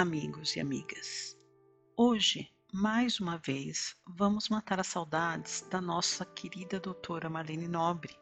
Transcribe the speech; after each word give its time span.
Amigos 0.00 0.56
e 0.56 0.60
amigas. 0.60 1.36
Hoje, 1.94 2.50
mais 2.72 3.20
uma 3.20 3.36
vez, 3.36 3.94
vamos 4.06 4.48
matar 4.48 4.80
as 4.80 4.86
saudades 4.86 5.60
da 5.68 5.78
nossa 5.78 6.24
querida 6.24 6.80
doutora 6.80 7.28
Marlene 7.28 7.68
Nobre. 7.68 8.16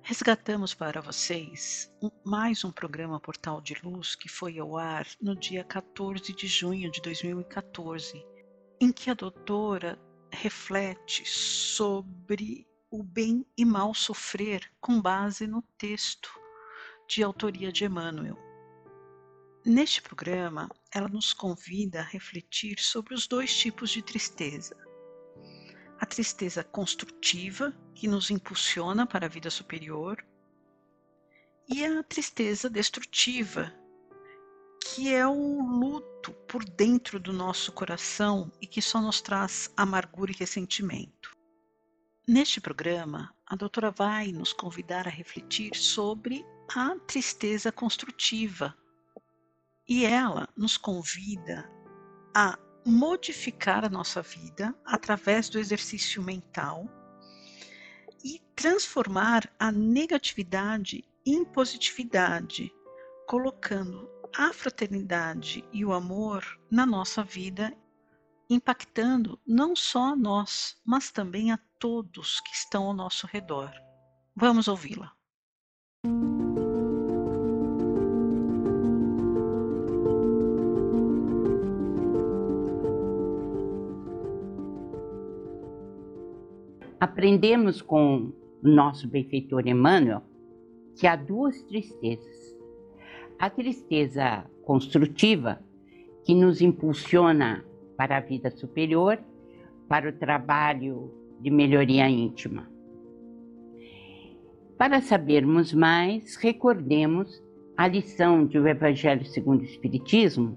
Resgatamos 0.00 0.72
para 0.72 1.02
vocês 1.02 1.92
mais 2.24 2.64
um 2.64 2.72
programa 2.72 3.20
Portal 3.20 3.60
de 3.60 3.74
Luz 3.84 4.14
que 4.14 4.26
foi 4.26 4.58
ao 4.58 4.78
ar 4.78 5.06
no 5.20 5.36
dia 5.36 5.62
14 5.62 6.32
de 6.32 6.46
junho 6.46 6.90
de 6.90 7.02
2014, 7.02 8.24
em 8.80 8.90
que 8.90 9.10
a 9.10 9.14
doutora 9.14 10.00
reflete 10.32 11.22
sobre 11.28 12.66
o 12.90 13.02
bem 13.02 13.44
e 13.58 13.64
mal 13.66 13.92
sofrer 13.92 14.72
com 14.80 15.02
base 15.02 15.46
no 15.46 15.60
texto 15.76 16.30
de 17.06 17.22
autoria 17.22 17.70
de 17.70 17.84
Emmanuel. 17.84 18.43
Neste 19.66 20.02
programa, 20.02 20.68
ela 20.92 21.08
nos 21.08 21.32
convida 21.32 22.00
a 22.00 22.04
refletir 22.04 22.78
sobre 22.78 23.14
os 23.14 23.26
dois 23.26 23.56
tipos 23.56 23.88
de 23.88 24.02
tristeza. 24.02 24.76
A 25.98 26.04
tristeza 26.04 26.62
construtiva, 26.62 27.74
que 27.94 28.06
nos 28.06 28.30
impulsiona 28.30 29.06
para 29.06 29.24
a 29.24 29.28
vida 29.28 29.48
superior, 29.48 30.22
e 31.66 31.82
a 31.82 32.02
tristeza 32.02 32.68
destrutiva, 32.68 33.72
que 34.84 35.14
é 35.14 35.26
o 35.26 35.62
luto 35.62 36.32
por 36.46 36.62
dentro 36.62 37.18
do 37.18 37.32
nosso 37.32 37.72
coração 37.72 38.52
e 38.60 38.66
que 38.66 38.82
só 38.82 39.00
nos 39.00 39.22
traz 39.22 39.72
amargura 39.74 40.30
e 40.30 40.36
ressentimento. 40.36 41.34
Neste 42.28 42.60
programa, 42.60 43.34
a 43.46 43.56
doutora 43.56 43.90
vai 43.90 44.30
nos 44.30 44.52
convidar 44.52 45.06
a 45.06 45.10
refletir 45.10 45.74
sobre 45.74 46.44
a 46.76 46.98
tristeza 47.06 47.72
construtiva, 47.72 48.76
e 49.88 50.04
ela 50.04 50.48
nos 50.56 50.76
convida 50.76 51.70
a 52.34 52.58
modificar 52.86 53.84
a 53.84 53.88
nossa 53.88 54.22
vida 54.22 54.74
através 54.84 55.48
do 55.48 55.58
exercício 55.58 56.22
mental 56.22 56.86
e 58.22 58.40
transformar 58.54 59.50
a 59.58 59.70
negatividade 59.70 61.04
em 61.26 61.44
positividade, 61.44 62.72
colocando 63.26 64.10
a 64.36 64.52
fraternidade 64.52 65.64
e 65.72 65.84
o 65.84 65.92
amor 65.92 66.44
na 66.70 66.84
nossa 66.84 67.22
vida, 67.22 67.72
impactando 68.50 69.40
não 69.46 69.76
só 69.76 70.12
a 70.12 70.16
nós, 70.16 70.76
mas 70.84 71.10
também 71.10 71.52
a 71.52 71.58
todos 71.78 72.40
que 72.40 72.54
estão 72.54 72.84
ao 72.84 72.94
nosso 72.94 73.26
redor. 73.26 73.70
Vamos 74.36 74.68
ouvi-la. 74.68 75.12
Aprendemos 87.04 87.82
com 87.82 88.32
o 88.62 88.66
nosso 88.66 89.06
benfeitor 89.06 89.68
Emmanuel 89.68 90.22
que 90.96 91.06
há 91.06 91.14
duas 91.14 91.62
tristezas. 91.64 92.56
A 93.38 93.50
tristeza 93.50 94.46
construtiva, 94.64 95.60
que 96.24 96.34
nos 96.34 96.62
impulsiona 96.62 97.62
para 97.94 98.16
a 98.16 98.20
vida 98.20 98.50
superior, 98.50 99.18
para 99.86 100.08
o 100.08 100.12
trabalho 100.14 101.12
de 101.42 101.50
melhoria 101.50 102.08
íntima. 102.08 102.70
Para 104.78 105.02
sabermos 105.02 105.74
mais, 105.74 106.36
recordemos 106.36 107.44
a 107.76 107.86
lição 107.86 108.46
de 108.46 108.58
O 108.58 108.66
Evangelho 108.66 109.26
segundo 109.26 109.60
o 109.60 109.64
Espiritismo, 109.64 110.56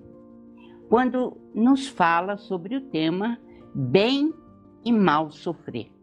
quando 0.87 1.35
nos 1.53 1.89
fala 1.89 2.37
sobre 2.37 2.77
o 2.77 2.81
tema 2.85 3.37
bem 3.75 4.33
e 4.85 4.93
mal 4.93 5.29
sofrer. 5.29 5.96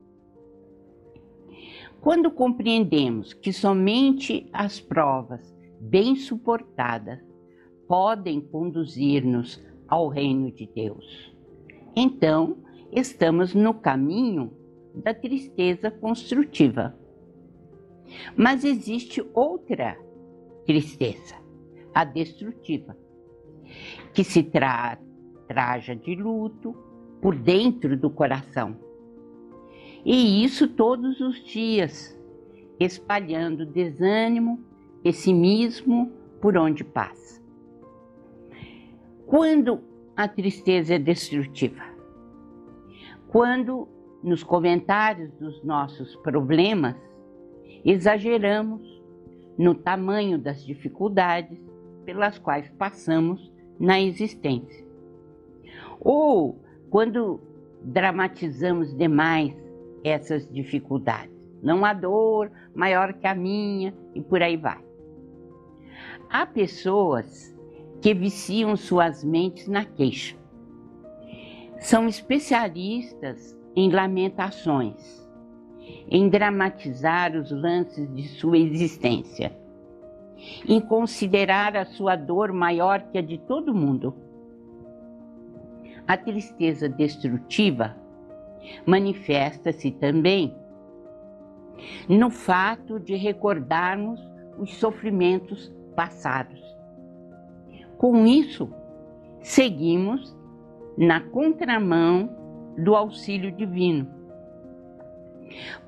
Quando 2.05 2.31
compreendemos 2.31 3.33
que 3.33 3.51
somente 3.51 4.47
as 4.53 4.79
provas 4.79 5.57
bem 5.81 6.15
suportadas 6.17 7.19
podem 7.89 8.43
conduzir-nos 8.43 9.59
ao 9.89 10.09
reino 10.09 10.53
de 10.53 10.67
Deus, 10.67 11.35
então 11.97 12.59
estamos 12.93 13.55
no 13.55 13.73
caminho 13.73 14.53
da 14.95 15.15
tristeza 15.15 15.91
construtiva. 15.91 16.95
Mas 18.37 18.65
existe 18.65 19.25
outra 19.33 19.99
tristeza, 20.67 21.37
a 21.95 22.05
destrutiva, 22.05 22.95
que 24.13 24.23
se 24.23 24.43
tra 24.43 24.99
traja 25.49 25.97
de 25.97 26.15
luto 26.15 26.75
por 27.23 27.35
dentro 27.35 27.97
do 27.97 28.11
coração 28.11 28.84
e 30.05 30.45
isso 30.45 30.69
todos 30.69 31.21
os 31.21 31.43
dias, 31.45 32.19
espalhando 32.79 33.65
desânimo, 33.65 34.63
pessimismo 35.03 36.13
por 36.41 36.57
onde 36.57 36.85
passa. 36.85 37.43
Quando 39.27 39.81
a 40.15 40.29
tristeza 40.29 40.95
é 40.95 40.99
destrutiva? 40.99 41.83
Quando 43.29 43.89
nos 44.23 44.43
comentários 44.43 45.33
dos 45.33 45.63
nossos 45.65 46.15
problemas 46.17 46.97
exageramos 47.85 49.03
no 49.57 49.75
tamanho 49.75 50.39
das 50.39 50.65
dificuldades 50.65 51.59
pelas 52.05 52.39
quais 52.39 52.69
passamos 52.79 53.53
na 53.79 54.01
existência. 54.01 54.85
Ou 56.01 56.59
quando 56.91 57.41
dramatizamos 57.83 58.97
demais 58.97 59.64
essas 60.05 60.47
dificuldades. 60.53 61.35
Não 61.63 61.83
há 61.85 61.95
dor 61.95 62.53
maior 62.75 63.15
que 63.15 63.27
a 63.27 63.35
minha 63.35 63.95
e 64.15 64.21
por 64.21 64.43
aí 64.43 64.57
vai. 64.57 64.85
Há 66.29 66.45
pessoas 66.45 67.57
que 68.03 68.13
viciam 68.13 68.77
suas 68.77 69.25
mentes 69.25 69.67
na 69.67 69.85
queixa. 69.85 70.37
São 71.81 72.07
especialistas 72.07 73.59
em 73.75 73.91
lamentações, 73.91 75.27
em 76.09 76.29
dramatizar 76.29 77.35
os 77.35 77.51
lances 77.51 78.13
de 78.15 78.29
sua 78.29 78.59
existência, 78.59 79.57
em 80.69 80.81
considerar 80.81 81.77
a 81.77 81.87
sua 81.87 82.15
dor 82.15 82.53
maior 82.53 83.01
que 83.11 83.17
a 83.17 83.23
de 83.23 83.39
todo 83.39 83.75
mundo. 83.75 84.15
A 86.07 86.17
tristeza 86.17 86.89
destrutiva 86.89 87.97
manifesta-se 88.87 89.91
também 89.93 90.55
no 92.09 92.31
fato 92.31 92.99
de 92.99 93.15
recordarmos 93.15 94.21
os 94.59 94.75
sofrimentos 94.75 95.73
passados. 95.97 96.63
Com 97.99 98.27
isso, 98.27 98.71
seguimos 99.41 100.37
na 100.97 101.21
contramão 101.21 102.31
do 102.79 102.95
auxílio 102.95 103.53
divino. 103.53 104.09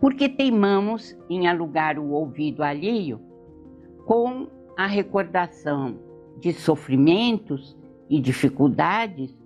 Porque 0.00 0.28
teimamos 0.28 1.16
em 1.28 1.48
alugar 1.48 1.98
o 1.98 2.10
ouvido 2.12 2.62
alheio 2.62 3.20
com 4.04 4.46
a 4.76 4.86
recordação 4.86 5.98
de 6.38 6.52
sofrimentos 6.52 7.76
e 8.08 8.20
dificuldades 8.20 9.36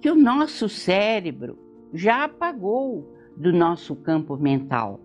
que 0.00 0.10
o 0.10 0.14
nosso 0.14 0.68
cérebro 0.68 1.65
já 1.92 2.24
apagou 2.24 3.12
do 3.36 3.52
nosso 3.52 3.94
campo 3.96 4.36
mental 4.36 5.00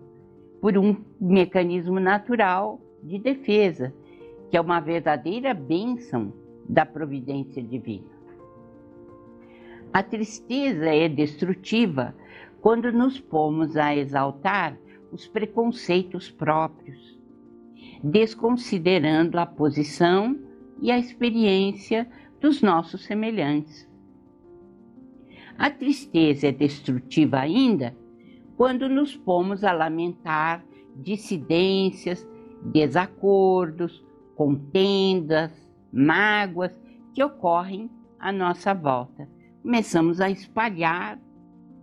por 0.60 0.78
um 0.78 0.96
mecanismo 1.20 1.98
natural 1.98 2.80
de 3.02 3.18
defesa, 3.18 3.92
que 4.50 4.56
é 4.56 4.60
uma 4.60 4.80
verdadeira 4.80 5.52
bênção 5.52 6.32
da 6.68 6.86
providência 6.86 7.62
divina. 7.62 8.06
A 9.92 10.02
tristeza 10.02 10.86
é 10.86 11.08
destrutiva 11.08 12.14
quando 12.60 12.92
nos 12.92 13.20
pomos 13.20 13.76
a 13.76 13.94
exaltar 13.94 14.78
os 15.10 15.26
preconceitos 15.26 16.30
próprios, 16.30 17.18
desconsiderando 18.02 19.38
a 19.38 19.44
posição 19.44 20.38
e 20.80 20.90
a 20.90 20.98
experiência 20.98 22.08
dos 22.40 22.62
nossos 22.62 23.04
semelhantes. 23.04 23.86
A 25.58 25.70
tristeza 25.70 26.48
é 26.48 26.52
destrutiva 26.52 27.38
ainda 27.38 27.96
quando 28.56 28.88
nos 28.88 29.16
pomos 29.16 29.64
a 29.64 29.72
lamentar 29.72 30.64
dissidências, 30.96 32.26
desacordos, 32.64 34.04
contendas, 34.36 35.50
mágoas 35.92 36.78
que 37.14 37.22
ocorrem 37.22 37.90
à 38.18 38.30
nossa 38.30 38.74
volta. 38.74 39.28
Começamos 39.62 40.20
a 40.20 40.30
espalhar 40.30 41.18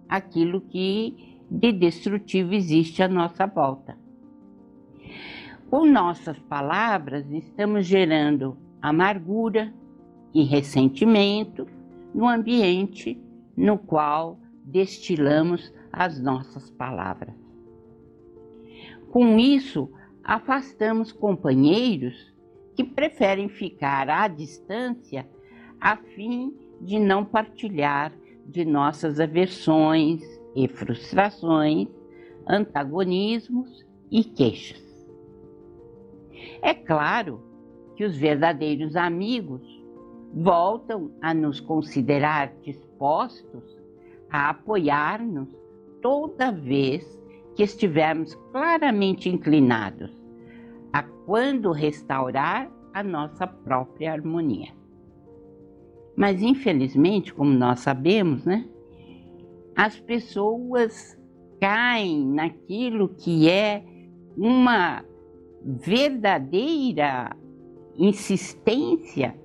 aquilo 0.08 0.62
que 0.62 1.38
de 1.50 1.72
destrutivo 1.72 2.54
existe 2.54 3.02
à 3.02 3.08
nossa 3.08 3.46
volta. 3.46 3.98
Com 5.70 5.86
nossas 5.86 6.38
palavras, 6.40 7.30
estamos 7.32 7.86
gerando 7.86 8.58
amargura 8.82 9.74
e 10.34 10.44
ressentimento 10.44 11.68
no 12.14 12.28
ambiente 12.28 13.20
no 13.60 13.78
qual 13.78 14.40
destilamos 14.64 15.74
as 15.92 16.18
nossas 16.18 16.70
palavras. 16.72 17.36
Com 19.12 19.38
isso, 19.38 19.92
afastamos 20.24 21.12
companheiros 21.12 22.34
que 22.74 22.86
preferem 22.86 23.50
ficar 23.50 24.10
à 24.10 24.30
distância 24.30 25.28
a 25.82 25.98
fim 25.98 26.56
de 26.80 26.98
não 26.98 27.26
partilhar 27.26 28.14
de 28.46 28.64
nossas 28.64 29.20
aversões 29.20 30.24
e 30.56 30.66
frustrações, 30.70 31.90
antagonismos 32.48 33.86
e 34.10 34.24
queixas. 34.24 34.82
É 36.62 36.74
claro 36.74 37.44
que 37.98 38.06
os 38.06 38.16
verdadeiros 38.16 38.96
amigos 38.96 39.79
voltam 40.34 41.12
a 41.22 41.34
nos 41.34 41.60
considerar 41.60 42.54
dispostos 42.62 43.64
a 44.30 44.50
apoiar-nos 44.50 45.50
toda 46.02 46.52
vez 46.52 47.04
que 47.56 47.64
estivermos 47.64 48.36
claramente 48.52 49.28
inclinados 49.28 50.12
a 50.94 51.04
quando 51.04 51.72
restaurar 51.72 52.72
a 52.94 53.04
nossa 53.04 53.48
própria 53.48 54.14
harmonia. 54.14 54.74
Mas 56.16 56.42
infelizmente, 56.42 57.34
como 57.34 57.52
nós 57.52 57.80
sabemos, 57.80 58.46
né, 58.46 58.68
as 59.76 60.00
pessoas 60.00 61.18
caem 61.60 62.26
naquilo 62.28 63.10
que 63.10 63.50
é 63.50 63.84
uma 64.38 65.04
verdadeira 65.64 67.36
insistência, 67.98 69.39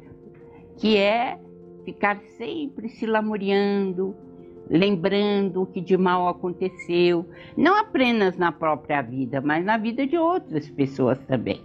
que 0.77 0.97
é 0.97 1.39
ficar 1.85 2.21
sempre 2.37 2.89
se 2.89 3.07
lamuriando, 3.07 4.15
lembrando 4.69 5.63
o 5.63 5.67
que 5.67 5.81
de 5.81 5.97
mal 5.97 6.29
aconteceu, 6.29 7.27
não 7.57 7.77
apenas 7.77 8.37
na 8.37 8.51
própria 8.51 9.03
vida, 9.03 9.41
mas 9.41 9.65
na 9.65 9.77
vida 9.77 10.07
de 10.07 10.17
outras 10.17 10.69
pessoas 10.71 11.19
também. 11.27 11.61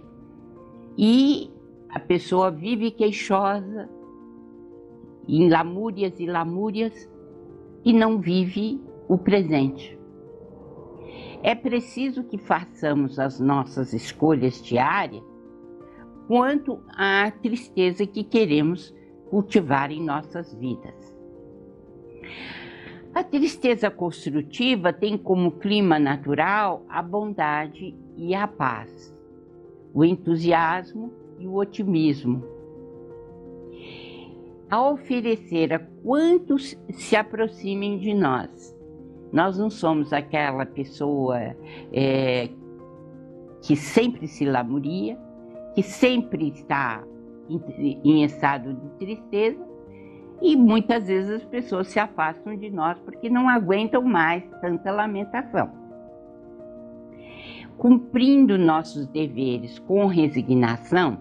E 0.96 1.50
a 1.88 1.98
pessoa 1.98 2.50
vive 2.50 2.90
queixosa, 2.90 3.88
em 5.26 5.48
lamúrias 5.48 6.18
e 6.18 6.26
lamúrias, 6.26 7.08
e 7.84 7.92
não 7.92 8.18
vive 8.18 8.80
o 9.08 9.16
presente. 9.16 9.98
É 11.42 11.54
preciso 11.54 12.22
que 12.24 12.36
façamos 12.36 13.18
as 13.18 13.40
nossas 13.40 13.94
escolhas 13.94 14.62
diárias 14.62 15.22
quanto 16.30 16.80
à 16.90 17.30
tristeza 17.30 18.06
que 18.06 18.22
queremos 18.22 18.94
cultivar 19.30 19.92
em 19.92 20.04
nossas 20.04 20.52
vidas. 20.54 21.16
A 23.14 23.24
tristeza 23.24 23.90
construtiva 23.90 24.92
tem 24.92 25.16
como 25.16 25.52
clima 25.52 25.98
natural 25.98 26.84
a 26.88 27.00
bondade 27.00 27.94
e 28.16 28.34
a 28.34 28.46
paz, 28.46 29.14
o 29.94 30.04
entusiasmo 30.04 31.12
e 31.38 31.46
o 31.46 31.54
otimismo. 31.54 32.44
A 34.68 34.88
oferecer 34.90 35.72
a 35.72 35.78
quantos 35.78 36.78
se 36.90 37.16
aproximem 37.16 37.98
de 37.98 38.14
nós. 38.14 38.76
Nós 39.32 39.58
não 39.58 39.70
somos 39.70 40.12
aquela 40.12 40.64
pessoa 40.64 41.56
é, 41.92 42.48
que 43.62 43.74
sempre 43.74 44.28
se 44.28 44.44
lamuria, 44.44 45.18
que 45.74 45.82
sempre 45.82 46.48
está 46.48 47.04
em, 48.04 48.24
estado 48.24 48.74
de 48.74 48.88
tristeza, 48.98 49.64
e 50.40 50.56
muitas 50.56 51.06
vezes 51.06 51.30
as 51.30 51.44
pessoas 51.44 51.88
se 51.88 51.98
afastam 51.98 52.56
de 52.56 52.70
nós 52.70 52.98
porque 53.00 53.28
não 53.28 53.48
aguentam 53.48 54.02
mais 54.02 54.42
tanta 54.60 54.90
lamentação. 54.90 55.70
Cumprindo 57.76 58.58
nossos 58.58 59.06
deveres 59.06 59.78
com 59.80 60.06
resignação, 60.06 61.18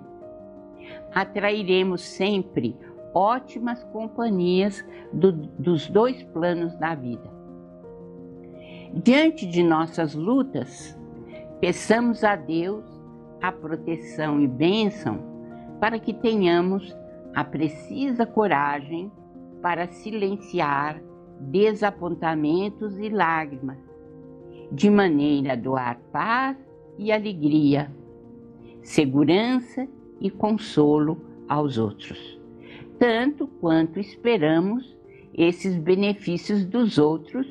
atrairemos 1.14 2.02
sempre 2.02 2.76
ótimas 3.14 3.84
companhias 3.86 4.86
do, 5.12 5.32
dos 5.32 5.90
dois 5.90 6.22
planos 6.24 6.76
da 6.78 6.96
vida. 6.96 7.30
Diante 8.94 9.46
de 9.46 9.64
nossas 9.64 10.16
lutas, 10.16 10.98
peçamos 11.60 12.24
a 12.24 12.36
Deus 12.36 12.84
a 13.42 13.52
proteção 13.52 14.42
e 14.42 14.48
bênção 14.48 15.29
para 15.80 16.00
que 16.00 16.14
tenhamos 16.14 16.96
a 17.34 17.44
precisa 17.44 18.26
coragem 18.26 19.12
para 19.62 19.88
silenciar 19.88 21.02
desapontamentos 21.40 22.98
e 23.00 23.10
lágrimas, 23.10 23.78
de 24.72 24.90
maneira 24.90 25.54
a 25.54 25.56
doar 25.56 26.00
paz 26.12 26.58
e 26.98 27.12
alegria, 27.12 27.92
segurança 28.82 29.88
e 30.20 30.30
consolo 30.30 31.18
aos 31.48 31.78
outros, 31.78 32.40
tanto 32.98 33.48
quanto 33.48 34.00
esperamos 34.00 34.98
esses 35.34 35.78
benefícios 35.78 36.66
dos 36.66 36.98
outros 36.98 37.48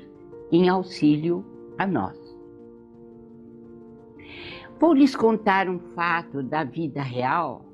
em 0.53 0.69
auxílio 0.69 1.45
a 1.79 1.87
nós. 1.87 2.19
Vou 4.79 4.93
lhes 4.93 5.17
contar 5.17 5.69
um 5.69 5.79
fato 5.95 6.43
da 6.43 6.63
vida 6.63 7.03
real 7.03 7.68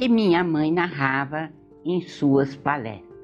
que 0.00 0.08
minha 0.08 0.42
mãe 0.42 0.72
narrava 0.72 1.50
em 1.84 2.00
suas 2.00 2.56
palestras. 2.56 3.20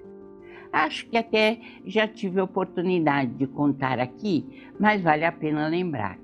Acho 0.71 1.09
que 1.09 1.17
até 1.17 1.59
já 1.87 2.07
tive 2.07 2.39
a 2.39 2.45
oportunidade 2.45 3.33
de 3.33 3.47
contar 3.47 3.99
aqui, 3.99 4.69
mas 4.79 5.01
vale 5.01 5.25
a 5.25 5.33
pena 5.33 5.69
lembrar. 5.69 6.19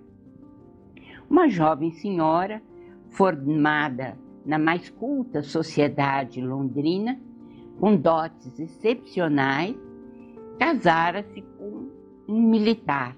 Uma 1.31 1.49
jovem 1.49 1.91
senhora, 1.93 2.63
formada 3.09 4.19
na 4.45 4.59
mais 4.59 4.91
culta 4.91 5.43
sociedade 5.43 6.43
londrina, 6.43 7.19
com 7.81 7.97
dotes 7.97 8.61
excepcionais, 8.61 9.75
casara-se 10.59 11.41
com 11.41 11.89
um 12.29 12.43
militar. 12.43 13.17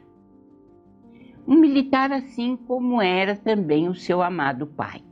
Um 1.48 1.56
militar 1.56 2.12
assim 2.12 2.56
como 2.56 3.02
era 3.02 3.34
também 3.34 3.88
o 3.88 3.94
seu 3.96 4.22
amado 4.22 4.68
pai. 4.68 5.02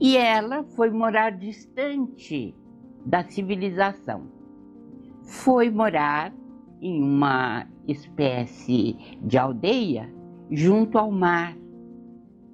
E 0.00 0.16
ela 0.16 0.64
foi 0.64 0.90
morar 0.90 1.30
distante 1.30 2.54
da 3.04 3.22
civilização. 3.24 4.22
Foi 5.22 5.70
morar 5.70 6.32
em 6.80 7.02
uma 7.02 7.66
espécie 7.86 8.96
de 9.22 9.36
aldeia 9.36 10.10
junto 10.50 10.96
ao 10.96 11.12
mar, 11.12 11.54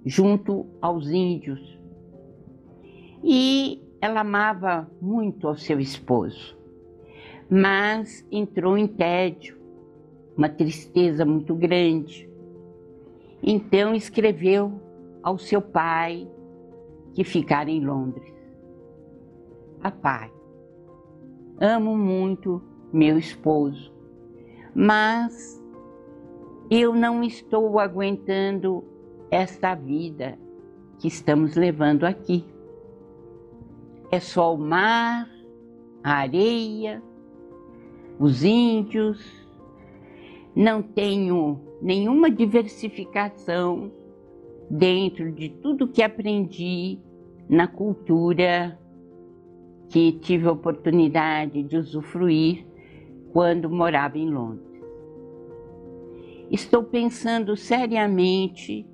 junto 0.05 0.67
aos 0.83 1.09
índios. 1.09 1.79
E 3.23 3.81
ela 4.01 4.21
amava 4.21 4.91
muito 5.01 5.47
ao 5.47 5.57
seu 5.57 5.79
esposo, 5.79 6.59
mas 7.49 8.27
entrou 8.31 8.77
em 8.77 8.89
tédio, 8.89 9.57
uma 10.37 10.49
tristeza 10.49 11.25
muito 11.25 11.55
grande. 11.55 12.29
Então 13.43 13.95
escreveu 13.95 14.81
ao 15.23 15.39
seu 15.39 15.63
pai, 15.63 16.29
que 17.17 17.25
ficar 17.25 17.67
em 17.67 17.83
Londres. 17.83 18.31
Papai, 19.81 20.31
amo 21.59 21.97
muito 21.97 22.63
meu 22.93 23.17
esposo, 23.17 23.91
mas 24.75 25.59
eu 26.71 26.95
não 26.95 27.25
estou 27.25 27.81
aguentando 27.81 28.85
esta 29.31 29.75
vida 29.75 30.39
que 30.99 31.09
estamos 31.09 31.57
levando 31.57 32.05
aqui. 32.05 32.45
É 34.13 34.21
só 34.21 34.55
o 34.55 34.59
mar, 34.59 35.27
a 36.05 36.17
areia, 36.17 37.03
os 38.19 38.45
índios, 38.45 39.25
não 40.55 40.83
tenho 40.83 41.63
nenhuma 41.81 42.31
diversificação 42.31 43.91
dentro 44.69 45.33
de 45.33 45.49
tudo 45.49 45.89
que 45.89 46.03
aprendi 46.03 47.06
na 47.49 47.67
cultura 47.67 48.79
que 49.89 50.13
tive 50.13 50.49
a 50.49 50.53
oportunidade 50.53 51.63
de 51.63 51.77
usufruir 51.77 52.67
quando 53.33 53.71
morava 53.71 54.19
em 54.19 54.29
Londres. 54.29 54.67
Estou 56.51 56.83
pensando 56.83 57.57
seriamente 57.57 58.87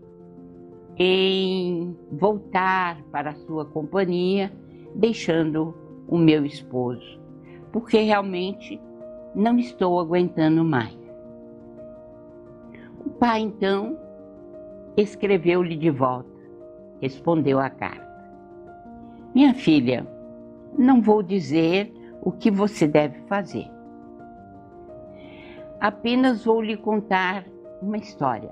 em 0.97 1.97
voltar 2.11 3.03
para 3.05 3.31
a 3.31 3.35
sua 3.35 3.65
companhia, 3.65 4.53
deixando 4.95 5.75
o 6.07 6.19
meu 6.19 6.45
esposo, 6.45 7.21
porque 7.73 7.99
realmente 7.99 8.81
não 9.35 9.59
estou 9.59 9.99
aguentando 9.99 10.65
mais. 10.65 10.99
O 13.05 13.11
pai 13.11 13.41
então 13.41 13.99
escreveu-lhe 14.97 15.77
de 15.77 15.91
volta, 15.91 16.29
respondeu 17.01 17.59
a 17.59 17.71
carta. 17.71 18.02
Minha 19.35 19.55
filha, 19.55 20.07
não 20.77 21.01
vou 21.01 21.23
dizer 21.23 21.93
o 22.23 22.31
que 22.31 22.51
você 22.51 22.87
deve 22.87 23.19
fazer. 23.23 23.67
Apenas 25.81 26.45
vou 26.45 26.61
lhe 26.61 26.77
contar 26.77 27.45
uma 27.81 27.97
história. 27.97 28.51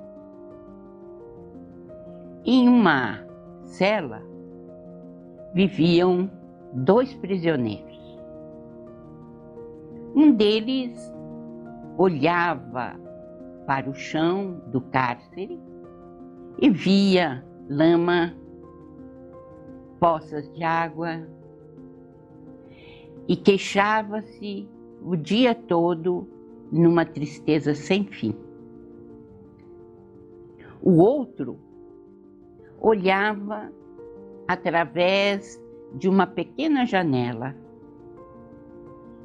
Em 2.44 2.68
uma 2.68 3.24
cela 3.64 4.22
viviam 5.54 6.30
dois 6.72 7.12
prisioneiros. 7.14 7.98
Um 10.14 10.32
deles 10.32 11.12
olhava 11.96 12.98
para 13.66 13.88
o 13.88 13.94
chão 13.94 14.60
do 14.66 14.80
cárcere 14.80 15.60
e 16.60 16.70
via 16.70 17.44
lama, 17.68 18.34
poças 20.00 20.50
de 20.52 20.64
água. 20.64 21.28
E 23.28 23.36
queixava-se 23.36 24.66
o 25.04 25.14
dia 25.14 25.54
todo 25.54 26.26
numa 26.72 27.04
tristeza 27.04 27.74
sem 27.74 28.04
fim. 28.06 28.34
O 30.82 30.96
outro 30.96 31.58
olhava 32.80 33.70
através 34.48 35.62
de 35.94 36.08
uma 36.08 36.26
pequena 36.26 36.86
janela, 36.86 37.54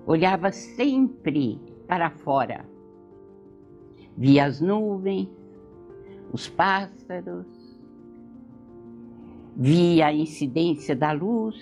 olhava 0.05 0.51
sempre 0.51 1.59
para 1.87 2.09
fora, 2.09 2.65
via 4.17 4.45
as 4.45 4.59
nuvens, 4.59 5.29
os 6.33 6.49
pássaros, 6.49 7.47
via 9.55 10.07
a 10.07 10.13
incidência 10.13 10.95
da 10.95 11.11
luz, 11.11 11.55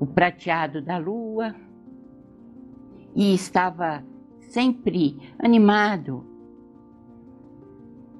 o 0.00 0.06
prateado 0.06 0.80
da 0.80 0.96
lua 0.96 1.54
e 3.14 3.34
estava 3.34 4.02
sempre 4.48 5.18
animado, 5.38 6.24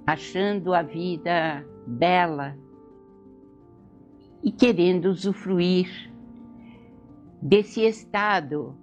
achando 0.06 0.74
a 0.74 0.82
vida 0.82 1.66
bela 1.86 2.56
e 4.42 4.52
querendo 4.52 5.06
usufruir 5.06 6.12
desse 7.40 7.80
estado 7.82 8.76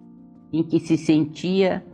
em 0.51 0.63
que 0.63 0.79
se 0.79 0.97
sentia, 0.97 1.85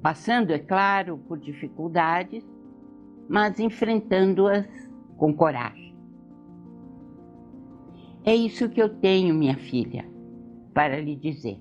passando, 0.00 0.52
é 0.52 0.58
claro, 0.58 1.18
por 1.26 1.38
dificuldades, 1.38 2.44
mas 3.28 3.60
enfrentando-as 3.60 4.66
com 5.16 5.32
coragem. 5.34 5.94
É 8.24 8.34
isso 8.34 8.68
que 8.68 8.80
eu 8.80 8.88
tenho, 8.88 9.34
minha 9.34 9.56
filha 9.56 10.04
para 10.78 11.00
lhe 11.00 11.16
dizer. 11.16 11.60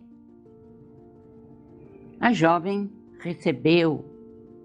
A 2.19 2.31
jovem 2.31 2.87
recebeu 3.19 4.05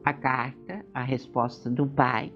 a 0.04 0.12
carta, 0.12 0.84
a 0.92 1.02
resposta 1.02 1.70
do 1.70 1.86
pai, 1.86 2.30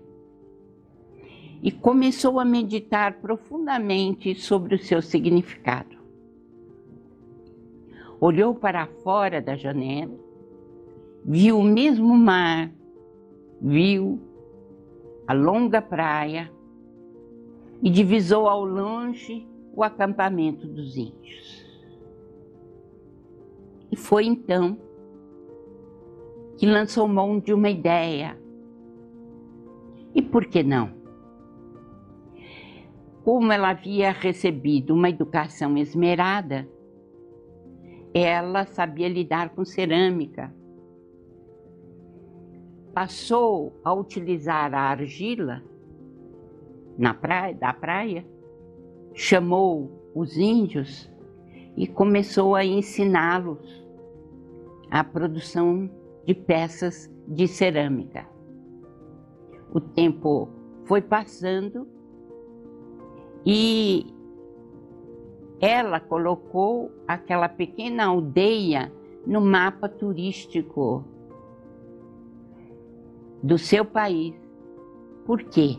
e 1.63 1.71
começou 1.71 2.41
a 2.41 2.45
meditar 2.45 3.21
profundamente 3.21 4.35
sobre 4.35 4.77
o 4.77 4.79
seu 4.79 5.03
significado. 5.03 5.95
Olhou 8.19 8.55
para 8.55 8.87
fora 8.87 9.43
da 9.43 9.55
janela, 9.55 10.19
viu 11.23 11.59
o 11.59 11.63
mesmo 11.63 12.17
mar, 12.17 12.73
viu 13.61 14.19
a 15.27 15.33
longa 15.33 15.83
praia 15.83 16.51
e 17.83 17.91
divisou 17.91 18.49
ao 18.49 18.65
longe 18.65 19.47
o 19.75 19.83
acampamento 19.83 20.67
dos 20.67 20.97
índios. 20.97 21.65
E 23.91 23.97
foi 23.97 24.25
então 24.25 24.79
que 26.57 26.67
lançou 26.67 27.07
mão 27.07 27.39
de 27.39 27.53
uma 27.53 27.69
ideia. 27.69 28.39
E 30.15 30.23
por 30.23 30.47
que 30.47 30.63
não? 30.63 30.95
Como 33.23 33.53
ela 33.53 33.71
havia 33.71 34.13
recebido 34.13 34.95
uma 34.95 35.11
educação 35.11 35.77
esmerada, 35.77 36.69
ela 38.15 38.65
sabia 38.65 39.09
lidar 39.09 39.51
com 39.51 39.65
cerâmica. 39.65 40.55
Passou 42.97 43.79
a 43.85 43.93
utilizar 43.93 44.73
a 44.73 44.81
argila 44.81 45.63
na 46.97 47.13
praia, 47.13 47.55
da 47.55 47.71
praia, 47.71 48.27
chamou 49.13 50.11
os 50.15 50.39
índios 50.39 51.13
e 51.77 51.87
começou 51.87 52.55
a 52.55 52.65
ensiná-los 52.65 53.87
a 54.91 55.05
produção 55.05 55.91
de 56.25 56.33
peças 56.33 57.13
de 57.29 57.47
cerâmica. 57.47 58.27
O 59.75 59.79
tempo 59.79 60.49
foi 60.87 61.03
passando 61.03 61.87
e 63.45 64.07
ela 65.61 66.01
colocou 66.01 66.91
aquela 67.07 67.47
pequena 67.47 68.07
aldeia 68.07 68.91
no 69.27 69.43
mapa 69.43 69.87
turístico 69.87 71.05
do 73.43 73.59
seu 73.59 73.85
país. 73.85 74.35
Por 75.25 75.43
quê? 75.43 75.79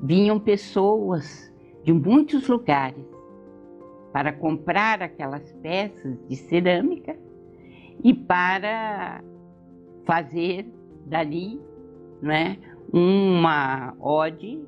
Vinham 0.00 0.38
pessoas 0.38 1.52
de 1.82 1.92
muitos 1.92 2.48
lugares 2.48 3.04
para 4.12 4.32
comprar 4.32 5.02
aquelas 5.02 5.52
peças 5.62 6.18
de 6.28 6.36
cerâmica 6.36 7.16
e 8.02 8.14
para 8.14 9.22
fazer 10.04 10.66
dali 11.06 11.60
né, 12.20 12.56
uma 12.92 13.94
ode 14.00 14.62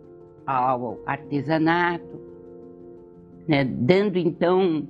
ao 0.47 0.99
artesanato, 1.07 2.21
né, 3.47 3.65
dando 3.65 4.17
então 4.19 4.87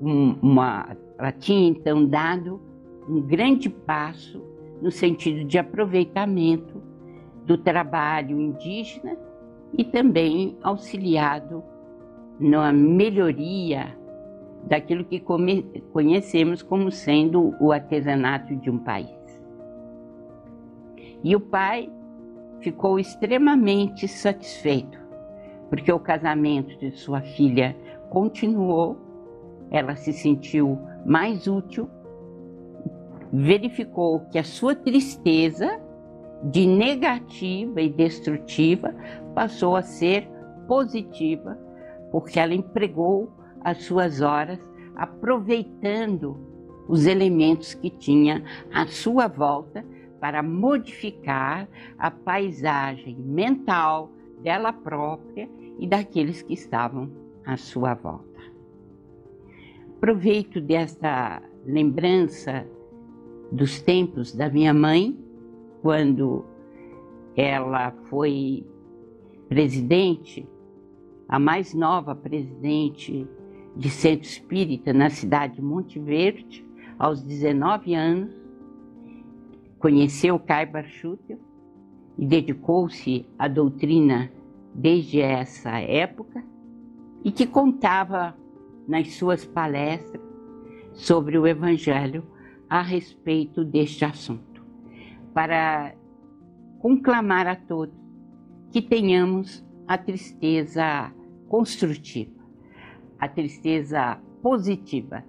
uma. 0.00 0.96
Ela 1.18 1.32
tinha 1.32 1.68
então 1.68 2.06
dado 2.06 2.60
um 3.08 3.20
grande 3.20 3.68
passo 3.68 4.42
no 4.80 4.90
sentido 4.90 5.44
de 5.44 5.58
aproveitamento 5.58 6.82
do 7.44 7.58
trabalho 7.58 8.40
indígena 8.40 9.16
e 9.76 9.84
também 9.84 10.56
auxiliado 10.62 11.62
na 12.38 12.72
melhoria 12.72 13.96
daquilo 14.64 15.04
que 15.04 15.22
conhecemos 15.92 16.62
como 16.62 16.90
sendo 16.90 17.54
o 17.60 17.72
artesanato 17.72 18.54
de 18.56 18.70
um 18.70 18.78
país. 18.78 19.08
E 21.22 21.36
o 21.36 21.40
pai 21.40 21.90
ficou 22.60 22.98
extremamente 22.98 24.06
satisfeito, 24.08 24.98
porque 25.68 25.92
o 25.92 25.98
casamento 25.98 26.78
de 26.78 26.90
sua 26.92 27.20
filha 27.20 27.76
continuou, 28.10 28.96
ela 29.70 29.94
se 29.96 30.12
sentiu 30.12 30.78
mais 31.04 31.46
útil, 31.46 31.88
verificou 33.32 34.20
que 34.30 34.38
a 34.38 34.44
sua 34.44 34.74
tristeza 34.74 35.80
de 36.44 36.66
negativa 36.66 37.80
e 37.80 37.88
destrutiva 37.88 38.94
passou 39.34 39.76
a 39.76 39.82
ser 39.82 40.28
positiva, 40.66 41.58
porque 42.10 42.40
ela 42.40 42.54
empregou 42.54 43.30
as 43.62 43.78
suas 43.84 44.20
horas 44.20 44.58
aproveitando 44.96 46.48
os 46.88 47.06
elementos 47.06 47.74
que 47.74 47.90
tinha 47.90 48.42
à 48.72 48.86
sua 48.86 49.28
volta 49.28 49.84
para 50.18 50.42
modificar 50.42 51.68
a 51.98 52.10
paisagem 52.10 53.16
mental 53.16 54.10
dela 54.42 54.72
própria 54.72 55.48
e 55.78 55.86
daqueles 55.86 56.42
que 56.42 56.54
estavam 56.54 57.10
à 57.46 57.56
sua 57.56 57.94
volta. 57.94 58.28
Aproveito 59.96 60.60
desta 60.60 61.42
lembrança 61.64 62.66
dos 63.50 63.80
tempos 63.80 64.34
da 64.34 64.48
minha 64.48 64.72
mãe, 64.72 65.18
quando 65.82 66.44
ela 67.36 67.92
foi 68.08 68.66
presidente 69.48 70.46
a 71.28 71.38
mais 71.38 71.74
nova 71.74 72.14
presidente 72.14 73.26
de 73.76 73.88
centro 73.88 74.26
espírita 74.26 74.92
na 74.92 75.10
cidade 75.10 75.56
de 75.56 75.62
Monte 75.62 75.98
Verde, 75.98 76.66
aos 76.98 77.22
19 77.22 77.94
anos, 77.94 78.32
conheceu 79.78 80.38
Caibar 80.38 80.86
Schutel 80.86 81.38
e 82.18 82.26
dedicou-se 82.26 83.26
à 83.38 83.48
doutrina 83.48 84.30
desde 84.74 85.20
essa 85.20 85.78
época 85.78 86.44
e 87.24 87.32
que 87.32 87.46
contava 87.46 88.36
nas 88.86 89.14
suas 89.14 89.44
palestras 89.44 90.22
sobre 90.92 91.38
o 91.38 91.46
Evangelho 91.46 92.24
a 92.70 92.80
respeito 92.80 93.64
deste 93.64 94.04
assunto, 94.04 94.64
para 95.34 95.92
conclamar 96.78 97.48
a 97.48 97.56
todos 97.56 97.94
que 98.70 98.80
tenhamos 98.80 99.66
a 99.88 99.98
tristeza 99.98 101.12
construtiva, 101.48 102.40
a 103.18 103.28
tristeza 103.28 104.20
positiva, 104.40 105.24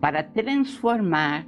para 0.00 0.22
transformar 0.22 1.44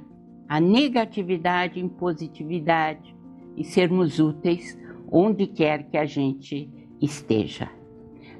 a 0.49 0.59
negatividade 0.59 1.79
em 1.79 1.87
positividade 1.87 3.15
e 3.55 3.63
sermos 3.63 4.19
úteis 4.19 4.77
onde 5.09 5.47
quer 5.47 5.89
que 5.89 5.97
a 5.97 6.05
gente 6.05 6.69
esteja. 7.01 7.71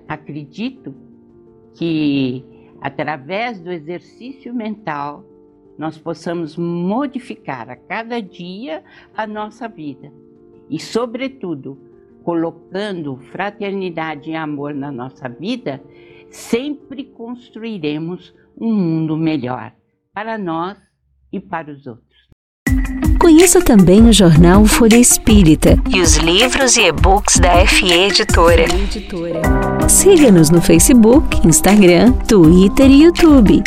Acredito 0.07 0.93
que 1.75 2.43
através 2.81 3.61
do 3.61 3.71
exercício 3.71 4.53
mental 4.53 5.23
nós 5.77 5.97
possamos 5.97 6.55
modificar 6.55 7.69
a 7.69 7.75
cada 7.75 8.21
dia 8.21 8.83
a 9.15 9.25
nossa 9.25 9.67
vida 9.67 10.11
e, 10.69 10.79
sobretudo, 10.79 11.77
colocando 12.23 13.17
fraternidade 13.31 14.31
e 14.31 14.35
amor 14.35 14.73
na 14.73 14.91
nossa 14.91 15.27
vida, 15.27 15.83
sempre 16.29 17.03
construiremos 17.03 18.33
um 18.59 18.73
mundo 18.73 19.17
melhor 19.17 19.73
para 20.13 20.37
nós 20.37 20.77
e 21.31 21.39
para 21.39 21.71
os 21.71 21.85
outros. 21.85 22.13
Conheça 23.19 23.63
também 23.63 24.07
o 24.07 24.13
jornal 24.13 24.65
Folha 24.65 24.97
Espírita 24.97 25.77
e 25.93 26.01
os 26.01 26.17
livros 26.17 26.75
e 26.75 26.87
e-books 26.87 27.39
da 27.39 27.65
FE 27.65 27.91
Editora. 27.91 28.65
Siga-nos 29.87 30.49
no 30.49 30.61
Facebook, 30.61 31.47
Instagram, 31.47 32.11
Twitter 32.27 32.89
e 32.89 33.03
YouTube. 33.03 33.63